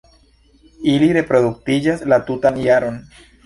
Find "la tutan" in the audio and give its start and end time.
2.13-2.61